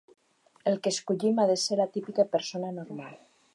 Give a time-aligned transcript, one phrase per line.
[0.71, 3.15] El que escollim ha de ser la típica persona normal.